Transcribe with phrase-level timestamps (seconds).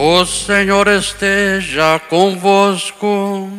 [0.00, 3.50] O Senhor esteja convosco.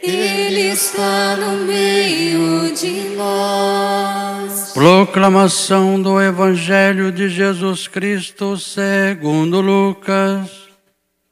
[0.00, 4.70] Ele está no meio de nós.
[4.72, 10.48] Proclamação do Evangelho de Jesus Cristo segundo Lucas.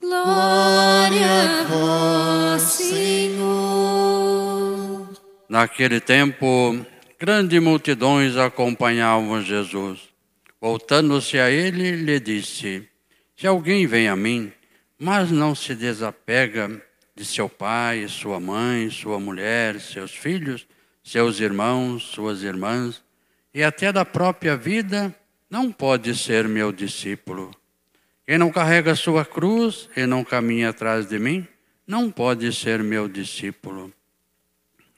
[0.00, 3.46] Glória a vós, Senhor.
[5.48, 6.84] Naquele tempo,
[7.16, 10.00] grandes multidões acompanhavam Jesus.
[10.60, 12.90] Voltando-se a ele, lhe disse:
[13.42, 14.52] Se alguém vem a mim,
[14.96, 16.80] mas não se desapega
[17.12, 20.64] de seu pai, sua mãe, sua mulher, seus filhos,
[21.02, 23.02] seus irmãos, suas irmãs,
[23.52, 25.12] e até da própria vida,
[25.50, 27.50] não pode ser meu discípulo.
[28.24, 31.44] Quem não carrega sua cruz e não caminha atrás de mim,
[31.84, 33.92] não pode ser meu discípulo.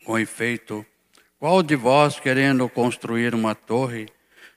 [0.04, 0.84] Com efeito,
[1.38, 4.06] qual de vós, querendo construir uma torre,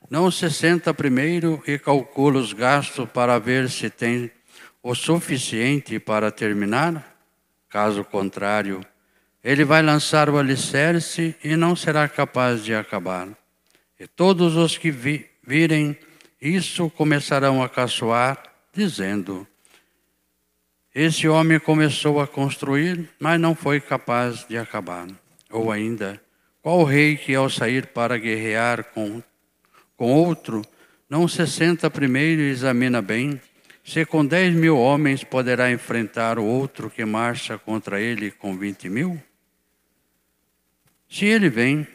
[0.10, 4.32] não se senta primeiro e calcula os gastos para ver se tem
[4.82, 7.16] o suficiente para terminar?
[7.70, 8.86] Caso contrário,
[9.44, 13.28] ele vai lançar o alicerce e não será capaz de acabar.
[14.00, 15.98] E todos os que vi, virem
[16.42, 18.42] isso começarão a caçoar,
[18.74, 19.48] dizendo:
[20.94, 25.08] Esse homem começou a construir, mas não foi capaz de acabar.
[25.50, 26.22] Ou ainda,
[26.62, 29.24] qual rei que ao sair para guerrear com,
[29.98, 30.62] com outro,
[31.10, 33.42] não se senta primeiro e examina bem
[33.88, 38.90] se com dez mil homens poderá enfrentar o outro que marcha contra ele com vinte
[38.90, 39.18] mil?
[41.10, 41.88] Se ele vem,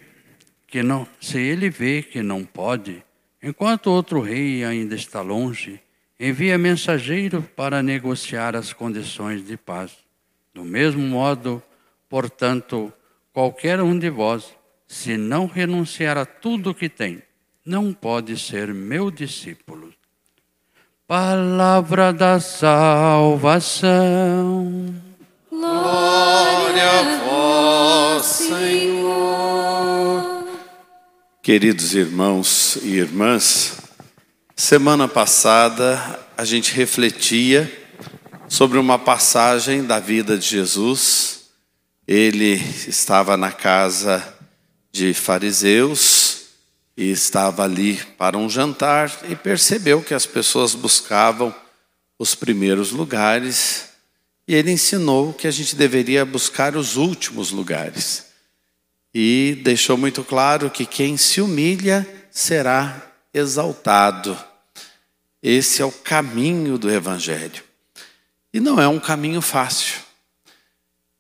[0.66, 3.04] que não, se ele vê que não pode,
[3.42, 5.82] enquanto outro rei ainda está longe,
[6.18, 9.92] envia mensageiro para negociar as condições de paz.
[10.54, 11.62] Do mesmo modo,
[12.08, 12.90] portanto,
[13.34, 14.56] qualquer um de vós,
[14.88, 17.22] se não renunciar a tudo o que tem,
[17.64, 19.92] não pode ser meu discípulo.
[21.06, 23.90] Palavra da salvação.
[25.50, 28.82] Glória a vós, Senhor.
[31.42, 33.78] Queridos irmãos e irmãs,
[34.56, 37.70] semana passada a gente refletia
[38.48, 41.50] sobre uma passagem da vida de Jesus.
[42.06, 42.54] Ele
[42.86, 44.22] estava na casa
[44.92, 46.21] de fariseus,
[46.96, 51.54] e estava ali para um jantar e percebeu que as pessoas buscavam
[52.18, 53.90] os primeiros lugares
[54.46, 58.26] e ele ensinou que a gente deveria buscar os últimos lugares.
[59.14, 64.36] E deixou muito claro que quem se humilha será exaltado.
[65.42, 67.62] Esse é o caminho do Evangelho.
[68.52, 70.00] E não é um caminho fácil.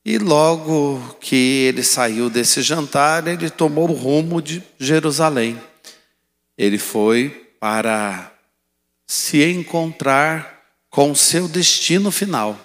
[0.04, 5.60] E logo que ele saiu desse jantar, ele tomou o rumo de Jerusalém.
[6.58, 7.28] Ele foi
[7.60, 8.32] para
[9.06, 12.58] se encontrar com seu destino final,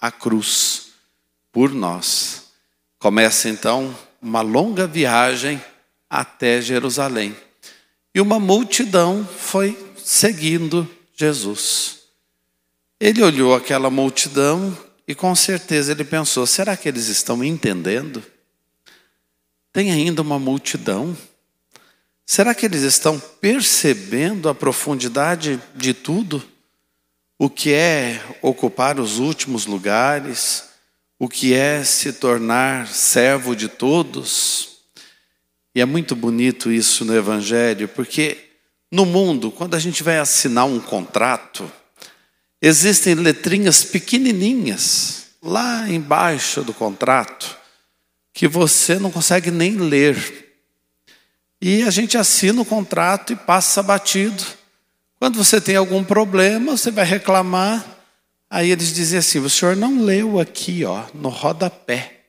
[0.00, 0.88] a cruz,
[1.52, 2.50] por nós.
[2.98, 5.62] Começa então uma longa viagem
[6.08, 7.36] até Jerusalém.
[8.12, 12.00] E uma multidão foi seguindo Jesus.
[12.98, 14.76] Ele olhou aquela multidão
[15.10, 18.22] e com certeza ele pensou: será que eles estão entendendo?
[19.72, 21.18] Tem ainda uma multidão.
[22.24, 26.40] Será que eles estão percebendo a profundidade de tudo?
[27.36, 30.68] O que é ocupar os últimos lugares?
[31.18, 34.78] O que é se tornar servo de todos?
[35.74, 38.38] E é muito bonito isso no Evangelho, porque
[38.92, 41.68] no mundo, quando a gente vai assinar um contrato,
[42.62, 47.58] Existem letrinhas pequenininhas lá embaixo do contrato
[48.32, 50.48] que você não consegue nem ler.
[51.60, 54.44] E a gente assina o contrato e passa batido.
[55.18, 57.84] Quando você tem algum problema, você vai reclamar.
[58.48, 62.20] Aí eles dizem assim: o senhor não leu aqui, ó, no rodapé.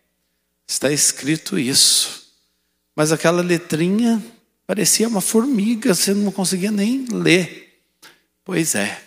[0.68, 2.26] Está escrito isso.
[2.96, 4.24] Mas aquela letrinha
[4.68, 7.82] parecia uma formiga, você não conseguia nem ler.
[8.44, 9.02] Pois é.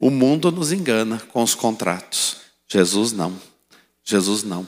[0.00, 2.38] O mundo nos engana com os contratos.
[2.66, 3.38] Jesus não.
[4.02, 4.66] Jesus não.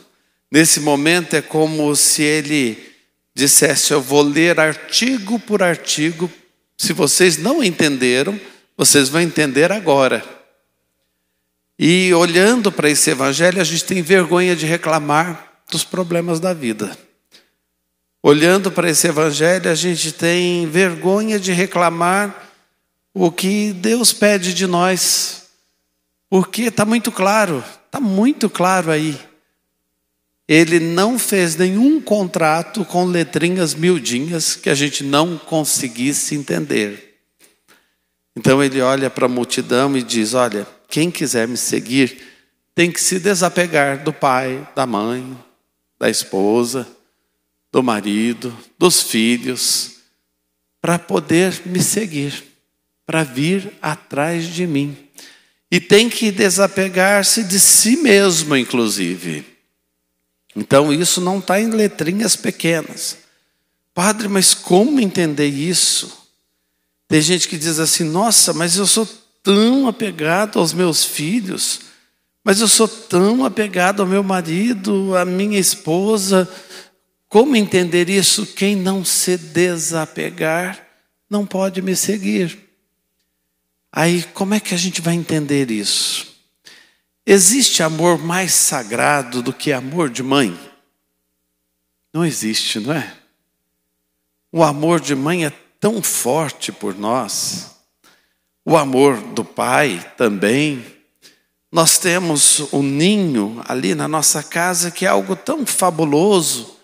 [0.51, 2.77] Nesse momento é como se ele
[3.35, 6.31] dissesse: Eu vou ler artigo por artigo.
[6.77, 8.39] Se vocês não entenderam,
[8.77, 10.23] vocês vão entender agora.
[11.79, 16.97] E olhando para esse evangelho, a gente tem vergonha de reclamar dos problemas da vida.
[18.23, 22.42] Olhando para esse evangelho, a gente tem vergonha de reclamar
[23.14, 25.49] o que Deus pede de nós,
[26.31, 29.19] porque está muito claro, está muito claro aí.
[30.49, 37.20] Ele não fez nenhum contrato com letrinhas miudinhas que a gente não conseguisse entender.
[38.35, 42.23] Então ele olha para a multidão e diz: Olha, quem quiser me seguir
[42.75, 45.37] tem que se desapegar do pai, da mãe,
[45.99, 46.88] da esposa,
[47.70, 49.99] do marido, dos filhos,
[50.81, 52.52] para poder me seguir,
[53.07, 54.97] para vir atrás de mim.
[55.71, 59.45] E tem que desapegar-se de si mesmo, inclusive.
[60.55, 63.19] Então, isso não está em letrinhas pequenas.
[63.95, 66.23] Padre, mas como entender isso?
[67.09, 69.09] Tem gente que diz assim: nossa, mas eu sou
[69.43, 71.81] tão apegado aos meus filhos,
[72.45, 76.49] mas eu sou tão apegado ao meu marido, à minha esposa.
[77.29, 78.47] Como entender isso?
[78.47, 80.87] Quem não se desapegar
[81.31, 82.59] não pode me seguir.
[83.93, 86.35] Aí, como é que a gente vai entender isso?
[87.27, 90.59] Existe amor mais sagrado do que amor de mãe?
[92.11, 93.15] Não existe, não é?
[94.50, 97.77] O amor de mãe é tão forte por nós.
[98.65, 100.85] O amor do pai também.
[101.71, 106.77] Nós temos um ninho ali na nossa casa que é algo tão fabuloso,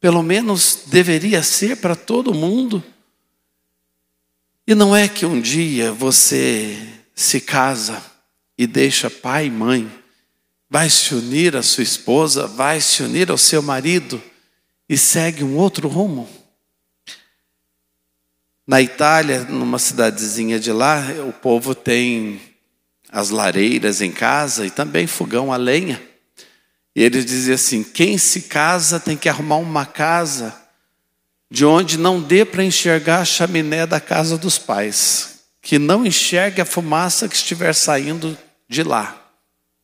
[0.00, 2.82] pelo menos deveria ser para todo mundo.
[4.66, 6.78] E não é que um dia você
[7.14, 8.02] se casa
[8.56, 9.90] e deixa pai e mãe,
[10.70, 14.22] vai se unir à sua esposa, vai se unir ao seu marido
[14.88, 16.28] e segue um outro rumo.
[18.64, 22.40] Na Itália, numa cidadezinha de lá, o povo tem
[23.08, 26.00] as lareiras em casa e também fogão a lenha.
[26.94, 30.61] E ele dizia assim: quem se casa tem que arrumar uma casa
[31.52, 36.62] de onde não dê para enxergar a chaminé da casa dos pais, que não enxergue
[36.62, 39.22] a fumaça que estiver saindo de lá.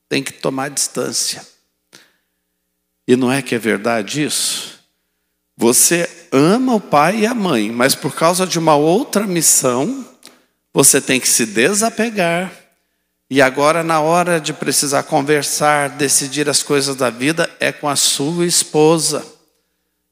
[0.08, 1.46] Tem que tomar distância.
[3.06, 4.80] E não é que é verdade isso?
[5.58, 10.08] Você ama o pai e a mãe, mas por causa de uma outra missão,
[10.72, 12.50] você tem que se desapegar.
[13.28, 17.96] E agora, na hora de precisar conversar, decidir as coisas da vida, é com a
[17.96, 19.22] sua esposa,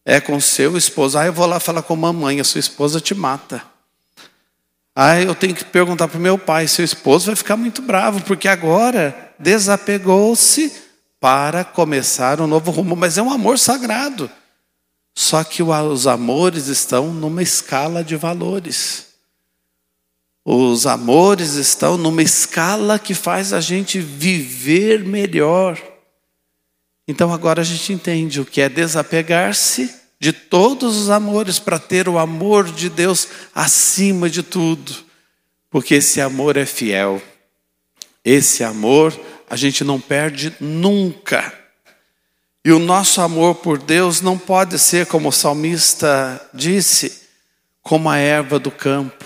[0.08, 1.18] é com seu esposo.
[1.18, 3.60] Ah, eu vou lá falar com a mamãe, a sua esposa te mata.
[4.94, 8.22] Aí eu tenho que perguntar para o meu pai, seu esposo vai ficar muito bravo,
[8.22, 10.72] porque agora desapegou-se
[11.20, 14.30] para começar um novo rumo, mas é um amor sagrado.
[15.12, 19.06] Só que os amores estão numa escala de valores.
[20.44, 25.76] Os amores estão numa escala que faz a gente viver melhor.
[27.06, 32.08] Então agora a gente entende o que é desapegar-se de todos os amores para ter
[32.08, 34.92] o amor de Deus acima de tudo,
[35.70, 37.22] porque esse amor é fiel.
[38.24, 39.18] Esse amor
[39.48, 41.52] a gente não perde nunca.
[42.64, 47.22] E o nosso amor por Deus não pode ser, como o salmista disse,
[47.80, 49.24] como a erva do campo,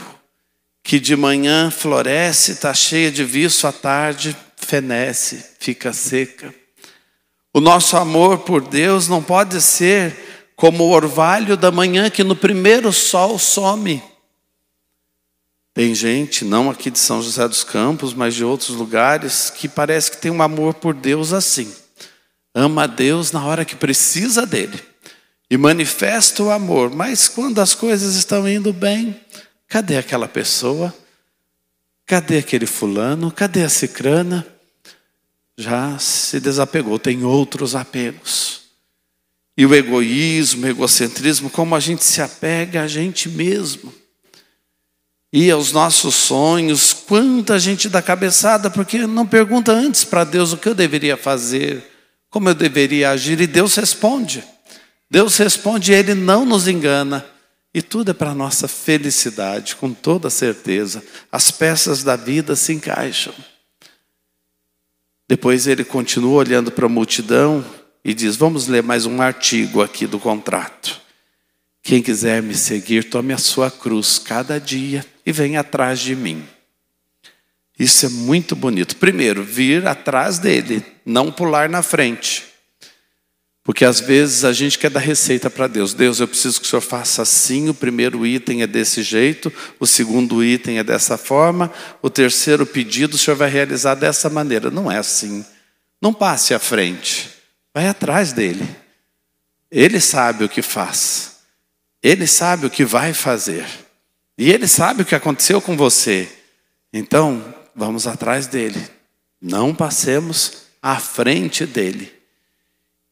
[0.83, 6.60] que de manhã floresce, está cheia de viço, à tarde fenece, fica seca.
[7.53, 12.37] O nosso amor por Deus não pode ser como o orvalho da manhã que no
[12.37, 14.03] primeiro sol some.
[15.75, 20.11] Tem gente, não aqui de São José dos Campos, mas de outros lugares, que parece
[20.11, 21.73] que tem um amor por Deus assim.
[22.55, 24.81] Ama a Deus na hora que precisa dele
[25.51, 29.21] e manifesta o amor, mas quando as coisas estão indo bem,
[29.67, 30.95] cadê aquela pessoa?
[32.07, 33.33] Cadê aquele fulano?
[33.33, 34.47] Cadê a cicrana?
[35.59, 38.61] Já se desapegou, tem outros apegos.
[39.57, 43.93] E o egoísmo, o egocentrismo, como a gente se apega a gente mesmo.
[45.33, 50.57] E aos nossos sonhos, quanta gente dá cabeçada, porque não pergunta antes para Deus o
[50.57, 51.85] que eu deveria fazer,
[52.29, 54.43] como eu deveria agir, e Deus responde.
[55.11, 57.25] Deus responde Ele não nos engana.
[57.73, 61.03] E tudo é para a nossa felicidade, com toda certeza.
[61.31, 63.35] As peças da vida se encaixam.
[65.31, 67.65] Depois ele continua olhando para a multidão
[68.05, 71.01] e diz: Vamos ler mais um artigo aqui do contrato.
[71.81, 76.43] Quem quiser me seguir, tome a sua cruz cada dia e venha atrás de mim.
[77.79, 78.97] Isso é muito bonito.
[78.97, 82.47] Primeiro, vir atrás dele, não pular na frente.
[83.63, 85.93] Porque às vezes a gente quer dar receita para Deus.
[85.93, 87.69] Deus, eu preciso que o Senhor faça assim.
[87.69, 93.15] O primeiro item é desse jeito, o segundo item é dessa forma, o terceiro pedido
[93.15, 94.71] o Senhor vai realizar dessa maneira.
[94.71, 95.45] Não é assim.
[96.01, 97.29] Não passe à frente.
[97.75, 98.67] Vai atrás dele.
[99.71, 101.37] Ele sabe o que faz.
[102.03, 103.67] Ele sabe o que vai fazer.
[104.39, 106.29] E ele sabe o que aconteceu com você.
[106.93, 108.83] Então, vamos atrás dele.
[109.41, 112.20] Não passemos à frente dele.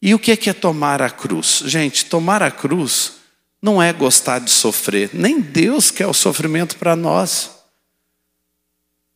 [0.00, 1.62] E o que é tomar a cruz?
[1.64, 3.14] Gente, tomar a cruz
[3.60, 5.10] não é gostar de sofrer.
[5.12, 7.50] Nem Deus quer o sofrimento para nós.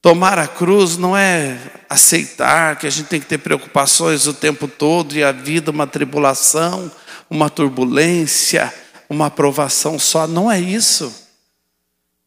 [0.01, 1.57] Tomar a cruz não é
[1.89, 5.87] aceitar que a gente tem que ter preocupações o tempo todo e a vida uma
[5.87, 6.91] tribulação,
[7.31, 8.75] uma turbulência,
[9.09, 10.27] uma aprovação só.
[10.27, 11.15] Não é isso.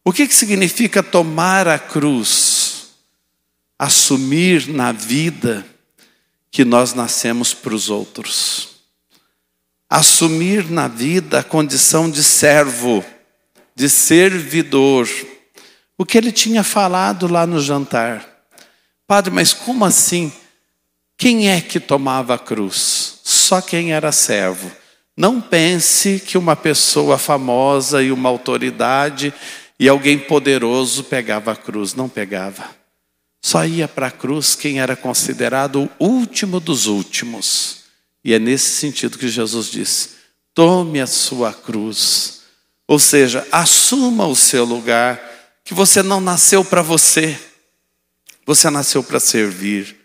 [0.05, 2.93] O que, que significa tomar a cruz?
[3.77, 5.65] Assumir na vida
[6.55, 8.69] que nós nascemos para os outros.
[9.89, 13.03] Assumir na vida a condição de servo,
[13.75, 15.05] de servidor
[15.97, 18.25] o que ele tinha falado lá no jantar.
[19.05, 20.31] Padre, mas como assim?
[21.17, 23.19] Quem é que tomava a cruz?
[23.25, 24.71] Só quem era servo.
[25.17, 29.33] Não pense que uma pessoa famosa e uma autoridade
[29.77, 31.95] e alguém poderoso pegava a cruz.
[31.95, 32.84] Não pegava.
[33.45, 37.83] Só ia para a cruz quem era considerado o último dos últimos.
[38.23, 40.09] E é nesse sentido que Jesus disse:
[40.51, 42.41] tome a sua cruz.
[42.87, 45.21] Ou seja, assuma o seu lugar
[45.63, 47.39] que você não nasceu para você,
[48.47, 49.95] você nasceu para servir,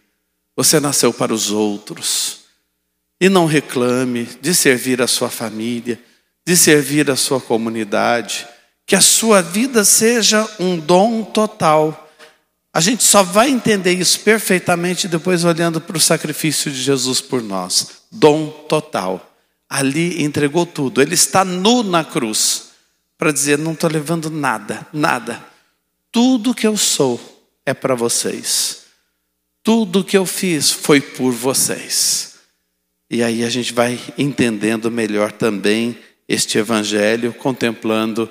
[0.54, 2.40] você nasceu para os outros.
[3.18, 5.98] E não reclame de servir a sua família,
[6.46, 8.46] de servir a sua comunidade,
[8.84, 12.08] que a sua vida seja um dom total.
[12.72, 17.42] A gente só vai entender isso perfeitamente depois olhando para o sacrifício de Jesus por
[17.42, 18.02] nós.
[18.10, 19.26] Dom total.
[19.68, 21.02] Ali entregou tudo.
[21.02, 22.70] Ele está nu na cruz
[23.18, 25.44] para dizer: não estou levando nada, nada.
[26.12, 27.20] Tudo que eu sou
[27.66, 28.82] é para vocês.
[29.62, 32.34] Tudo que eu fiz foi por vocês.
[33.10, 35.98] E aí a gente vai entendendo melhor também
[36.28, 38.30] este evangelho, contemplando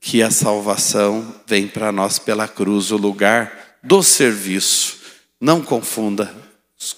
[0.00, 4.98] que a salvação vem para nós pela cruz, o lugar do serviço.
[5.40, 6.34] Não confunda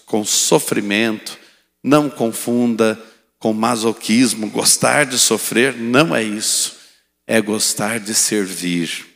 [0.06, 1.38] com sofrimento,
[1.82, 3.00] não confunda
[3.38, 6.78] com masoquismo, gostar de sofrer, não é isso.
[7.26, 9.06] É gostar de servir.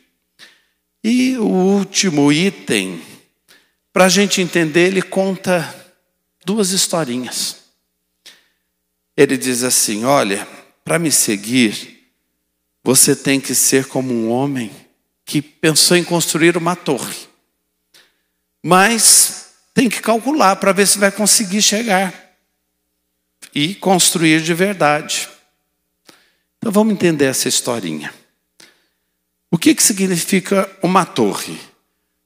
[1.03, 3.01] E o último item,
[3.93, 5.93] para a gente entender, ele conta
[6.43, 7.57] duas historinhas.
[9.15, 10.47] Ele diz assim: Olha,
[10.83, 12.09] para me seguir,
[12.83, 14.71] você tem que ser como um homem
[15.25, 17.15] que pensou em construir uma torre,
[18.67, 22.11] mas tem que calcular para ver se vai conseguir chegar
[23.53, 25.29] e construir de verdade.
[26.57, 28.11] Então vamos entender essa historinha.
[29.51, 31.61] O que, que significa uma torre?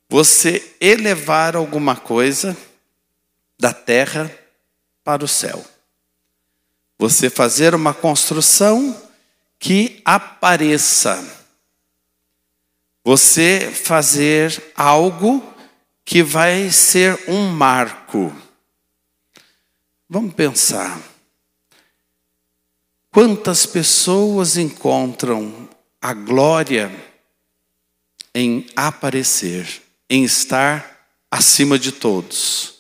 [0.08, 2.56] Você elevar alguma coisa
[3.60, 4.32] da terra
[5.04, 5.62] para o céu.
[6.98, 8.96] Você fazer uma construção
[9.60, 11.22] que apareça.
[13.04, 15.49] Você fazer algo
[16.10, 18.36] que vai ser um marco.
[20.10, 21.00] Vamos pensar.
[23.12, 25.70] Quantas pessoas encontram
[26.02, 26.92] a glória
[28.34, 31.00] em aparecer, em estar
[31.30, 32.80] acima de todos.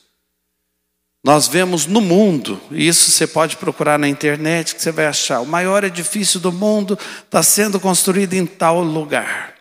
[1.24, 5.40] Nós vemos no mundo, e isso você pode procurar na internet, que você vai achar,
[5.42, 9.59] o maior edifício do mundo está sendo construído em tal lugar.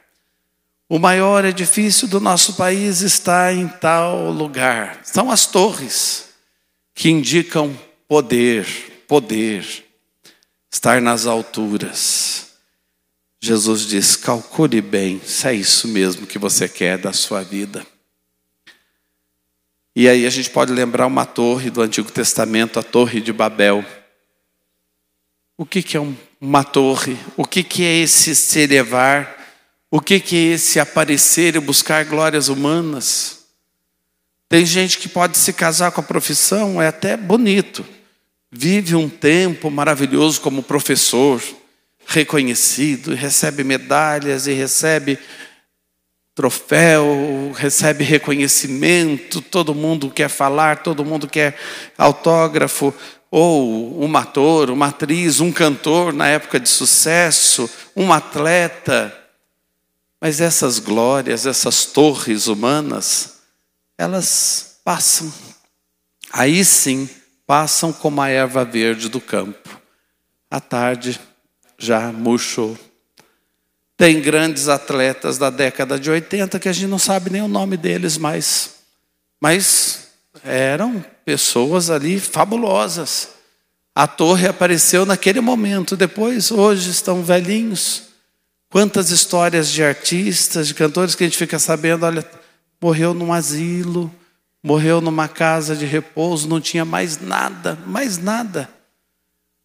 [0.88, 5.00] O maior edifício do nosso país está em tal lugar.
[5.04, 6.30] São as torres
[6.94, 7.78] que indicam
[8.08, 8.66] poder,
[9.06, 9.84] poder,
[10.70, 12.54] estar nas alturas.
[13.38, 17.86] Jesus diz: calcule bem se é isso mesmo que você quer da sua vida.
[19.94, 23.84] E aí a gente pode lembrar uma torre do Antigo Testamento, a Torre de Babel.
[25.56, 27.18] O que, que é uma torre?
[27.36, 29.37] O que, que é esse se elevar?
[29.90, 33.46] O que, que é esse aparecer e buscar glórias humanas?
[34.48, 37.84] Tem gente que pode se casar com a profissão, é até bonito.
[38.50, 41.42] Vive um tempo maravilhoso como professor,
[42.06, 45.18] reconhecido, recebe medalhas e recebe
[46.34, 51.58] troféu, recebe reconhecimento, todo mundo quer falar, todo mundo quer
[51.96, 52.94] autógrafo,
[53.30, 59.14] ou um ator, uma atriz, um cantor na época de sucesso, um atleta.
[60.20, 63.38] Mas essas glórias, essas torres humanas,
[63.96, 65.32] elas passam.
[66.32, 67.08] Aí sim,
[67.46, 69.80] passam como a erva verde do campo.
[70.50, 71.20] À tarde,
[71.78, 72.76] já murchou.
[73.96, 77.76] Tem grandes atletas da década de 80 que a gente não sabe nem o nome
[77.76, 78.74] deles mais.
[79.40, 80.08] Mas
[80.44, 83.30] eram pessoas ali fabulosas.
[83.94, 88.07] A torre apareceu naquele momento, depois, hoje estão velhinhos.
[88.70, 92.28] Quantas histórias de artistas, de cantores que a gente fica sabendo, olha,
[92.80, 94.14] morreu num asilo,
[94.62, 98.68] morreu numa casa de repouso, não tinha mais nada, mais nada.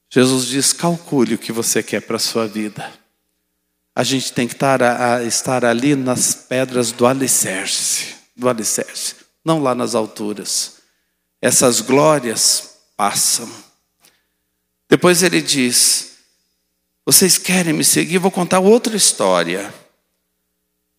[0.10, 2.92] Jesus diz: calcule o que você quer para a sua vida.
[3.96, 8.16] A gente tem que estar, a, a estar ali nas pedras do alicerce.
[8.36, 10.78] do alicerce, não lá nas alturas.
[11.42, 13.50] Essas glórias passam.
[14.88, 16.13] Depois ele diz:
[17.06, 18.18] Vocês querem me seguir?
[18.18, 19.74] Vou contar outra história.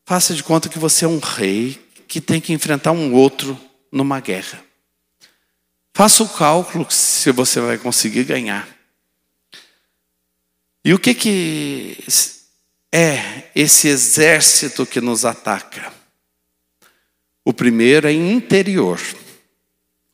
[0.05, 3.59] Faça de conta que você é um rei que tem que enfrentar um outro
[3.91, 4.63] numa guerra.
[5.95, 8.69] Faça o cálculo se você vai conseguir ganhar.
[10.85, 11.97] E o que, que
[12.93, 15.91] é esse exército que nos ataca?
[17.43, 19.01] O primeiro é interior.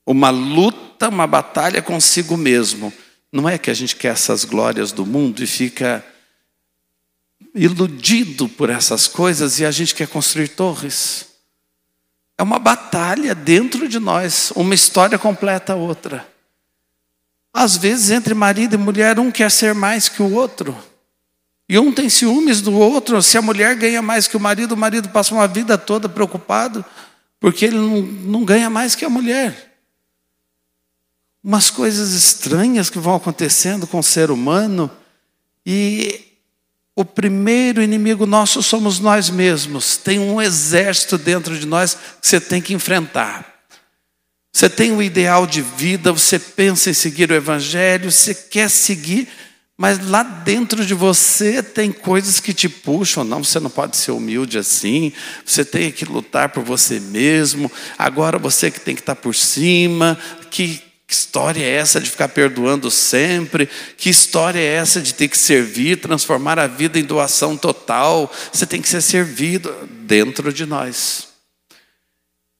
[0.06, 2.92] Uma luta, uma batalha consigo mesmo.
[3.32, 6.04] Não é que a gente quer essas glórias do mundo e fica
[7.54, 11.26] iludido por essas coisas e a gente quer construir torres.
[12.36, 16.26] É uma batalha dentro de nós, uma história completa a outra.
[17.52, 20.76] Às vezes, entre marido e mulher, um quer ser mais que o outro.
[21.68, 23.22] E um tem ciúmes do outro.
[23.22, 26.84] Se a mulher ganha mais que o marido, o marido passa uma vida toda preocupado,
[27.38, 29.69] porque ele não, não ganha mais que a mulher.
[31.42, 34.90] Umas coisas estranhas que vão acontecendo com o ser humano.
[35.64, 36.26] E
[36.94, 39.96] o primeiro inimigo nosso somos nós mesmos.
[39.96, 43.50] Tem um exército dentro de nós que você tem que enfrentar.
[44.52, 49.28] Você tem um ideal de vida, você pensa em seguir o Evangelho, você quer seguir,
[49.78, 53.24] mas lá dentro de você tem coisas que te puxam.
[53.24, 55.12] Não, você não pode ser humilde assim,
[55.46, 57.70] você tem que lutar por você mesmo.
[57.96, 60.18] Agora você que tem que estar por cima,
[60.50, 63.68] que que história é essa de ficar perdoando sempre?
[63.96, 68.32] Que história é essa de ter que servir, transformar a vida em doação total?
[68.52, 69.74] Você tem que ser servido
[70.06, 71.26] dentro de nós.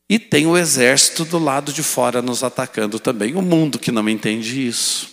[0.09, 3.37] E tem o exército do lado de fora nos atacando também.
[3.37, 5.11] O mundo que não entende isso.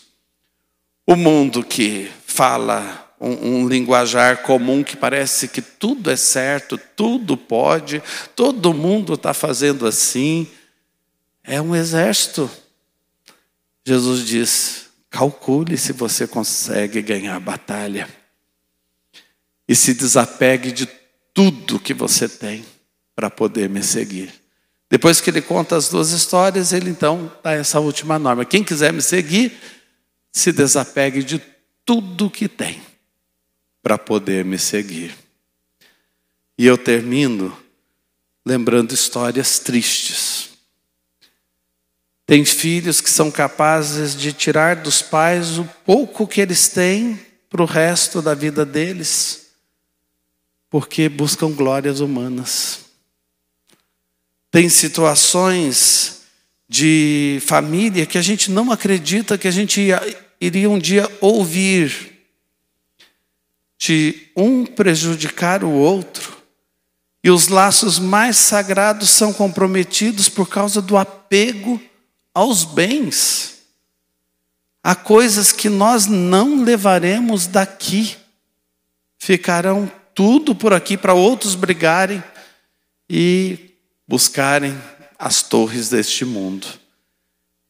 [1.06, 7.38] O mundo que fala um, um, linguajar comum que parece que tudo é certo, tudo
[7.38, 8.02] pode,
[8.36, 10.48] todo mundo está fazendo assim.
[11.44, 12.50] É um exército.
[13.88, 18.10] Jesus diz: calcule se você consegue ganhar a batalha.
[19.66, 20.90] E se desapegue de
[21.34, 22.66] tudo que você tem
[23.16, 24.34] para poder me seguir.
[24.90, 28.44] Depois que ele conta as duas histórias, ele então dá essa última norma.
[28.44, 29.58] Quem quiser me seguir,
[30.34, 31.42] se desapegue de
[31.86, 32.82] tudo que tem
[33.82, 35.16] para poder me seguir.
[36.58, 37.58] E eu termino
[38.46, 40.37] lembrando histórias tristes.
[42.28, 47.18] Tem filhos que são capazes de tirar dos pais o pouco que eles têm
[47.50, 49.48] para o resto da vida deles,
[50.70, 52.82] porque buscam glórias humanas.
[54.52, 56.24] Tem situações
[56.68, 60.02] de família que a gente não acredita que a gente ia,
[60.42, 62.26] iria um dia ouvir
[63.80, 66.36] de um prejudicar o outro.
[67.24, 71.82] E os laços mais sagrados são comprometidos por causa do apego
[72.38, 73.64] aos bens,
[74.84, 78.16] a coisas que nós não levaremos daqui.
[79.18, 82.24] Ficarão tudo por aqui para outros brigarem
[83.10, 83.72] e
[84.08, 84.80] buscarem
[85.18, 86.68] as torres deste mundo.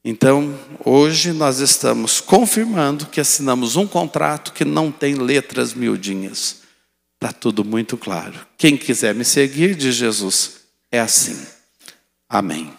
[0.03, 6.57] Então, hoje nós estamos confirmando que assinamos um contrato que não tem letras miudinhas.
[7.15, 8.45] Está tudo muito claro.
[8.57, 10.57] Quem quiser me seguir, de Jesus,
[10.91, 11.47] é assim.
[12.27, 12.77] Amém.